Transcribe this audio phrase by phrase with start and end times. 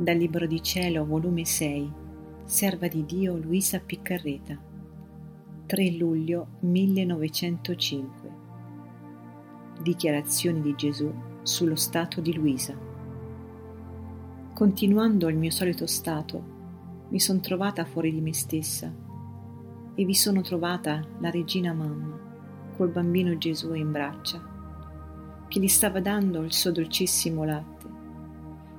[0.00, 1.92] Dal Libro di Cielo, volume 6,
[2.46, 4.58] Serva di Dio Luisa Piccarreta,
[5.66, 8.30] 3 luglio 1905.
[9.82, 11.12] Dichiarazioni di Gesù
[11.42, 12.74] sullo stato di Luisa.
[14.54, 16.42] Continuando il mio solito stato,
[17.10, 18.90] mi sono trovata fuori di me stessa
[19.94, 22.18] e vi sono trovata la regina mamma
[22.74, 24.40] col bambino Gesù in braccia,
[25.46, 27.79] che gli stava dando il suo dolcissimo latte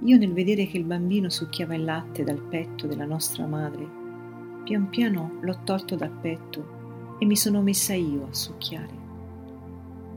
[0.00, 3.88] io nel vedere che il bambino succhiava il latte dal petto della nostra madre,
[4.64, 9.02] pian piano l'ho tolto dal petto e mi sono messa io a succhiare.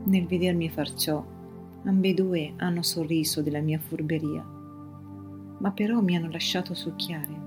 [0.04, 1.24] Nel vedermi far ciò,
[1.84, 4.44] ambedue hanno sorriso della mia furberia,
[5.58, 7.46] ma però mi hanno lasciato succhiare.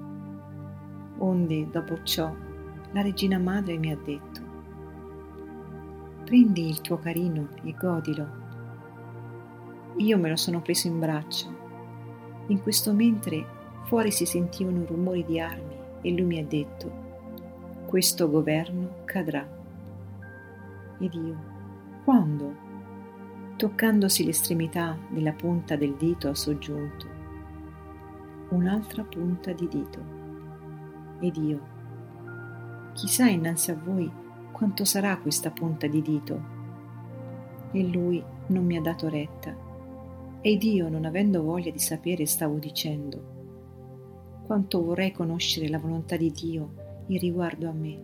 [1.18, 2.34] Onde, dopo ciò,
[2.92, 4.42] la regina madre mi ha detto,
[6.26, 8.40] prendi il tuo carino e godilo.
[9.98, 11.61] Io me lo sono preso in braccio
[12.52, 13.46] in questo mentre
[13.86, 17.10] fuori si sentivano rumori di armi e lui mi ha detto,
[17.86, 19.48] questo governo cadrà.
[21.00, 21.38] Ed io,
[22.04, 22.70] quando?
[23.56, 27.06] Toccandosi l'estremità della punta del dito ha soggiunto,
[28.50, 30.00] un'altra punta di dito.
[31.20, 31.62] Ed io,
[32.94, 34.12] chissà innanzi a voi
[34.52, 36.60] quanto sarà questa punta di dito.
[37.72, 39.70] E lui non mi ha dato retta
[40.42, 46.32] ed io, non avendo voglia di sapere, stavo dicendo, quanto vorrei conoscere la volontà di
[46.32, 46.74] Dio
[47.08, 48.00] in riguardo a me.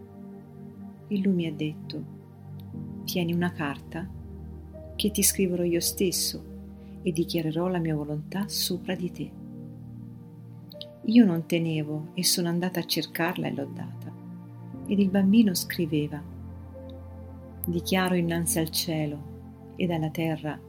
[1.07, 2.03] E lui mi ha detto,
[3.05, 4.07] tieni una carta
[4.95, 6.43] che ti scriverò io stesso
[7.01, 9.31] e dichiarerò la mia volontà sopra di te.
[11.05, 14.13] Io non tenevo e sono andata a cercarla e l'ho data.
[14.85, 16.21] Ed il bambino scriveva,
[17.65, 20.59] dichiaro innanzi al cielo e alla terra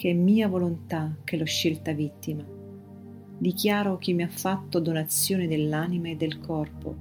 [0.00, 2.42] che è mia volontà che l'ho scelta vittima.
[3.36, 6.96] Dichiaro chi mi ha fatto donazione dell'anima e del corpo,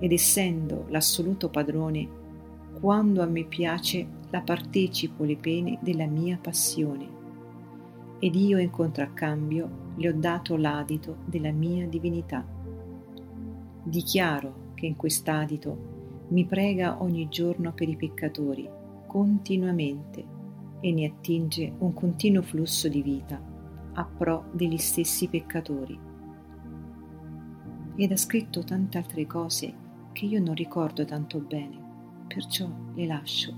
[0.00, 2.08] ed essendo l'assoluto padrone,
[2.80, 7.06] quando a me piace la partecipo le pene della mia passione.
[8.18, 12.44] Ed io in contraccambio le ho dato l'adito della mia divinità.
[13.80, 18.68] Dichiaro che in quest'adito mi prega ogni giorno per i peccatori,
[19.06, 20.37] continuamente
[20.80, 23.40] e ne attinge un continuo flusso di vita
[23.94, 25.98] a pro degli stessi peccatori.
[27.96, 29.74] Ed ha scritto tante altre cose
[30.12, 31.76] che io non ricordo tanto bene,
[32.28, 33.54] perciò le lascio.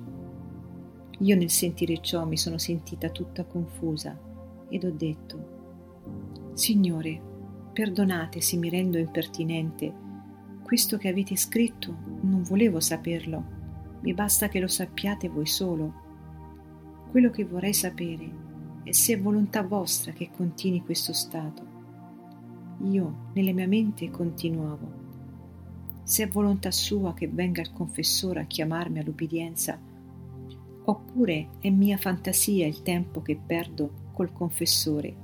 [1.18, 4.18] Io nel sentire ciò mi sono sentita tutta confusa
[4.70, 5.58] ed ho detto,
[6.54, 7.20] Signore,
[7.72, 9.92] perdonate se mi rendo impertinente,
[10.62, 13.44] questo che avete scritto non volevo saperlo,
[14.00, 16.08] mi basta che lo sappiate voi solo
[17.10, 18.30] quello che vorrei sapere
[18.84, 21.66] è se è volontà vostra che continui questo stato.
[22.84, 24.98] Io, nella mia mente, continuavo.
[26.04, 29.78] Se è volontà sua che venga il confessore a chiamarmi all'ubbidienza,
[30.84, 35.14] oppure è mia fantasia il tempo che perdo col confessore.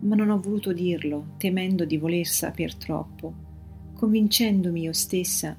[0.00, 3.32] Ma non ho voluto dirlo, temendo di voler saper troppo,
[3.94, 5.56] convincendomi io stessa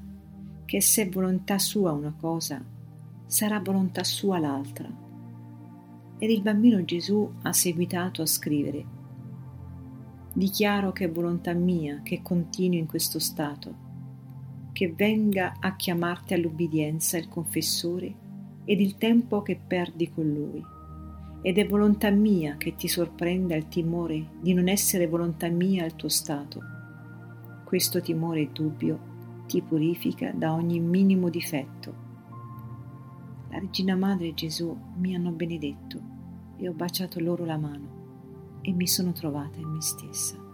[0.65, 2.75] che se è volontà sua una cosa,
[3.27, 4.89] sarà volontà sua l'altra.
[6.17, 8.95] Ed il bambino Gesù ha seguitato a scrivere,
[10.37, 13.73] Dichiaro che è volontà mia che continui in questo stato,
[14.71, 18.13] che venga a chiamarti all'ubbidienza il confessore
[18.63, 20.63] ed il tempo che perdi con lui.
[21.41, 25.95] Ed è volontà mia che ti sorprenda il timore di non essere volontà mia il
[25.95, 26.61] tuo stato.
[27.63, 28.99] Questo timore e dubbio
[29.47, 32.06] ti purifica da ogni minimo difetto
[33.57, 35.99] la Regina Madre e Gesù mi hanno benedetto
[36.57, 40.46] e ho baciato loro la mano e mi sono trovata in me stessa.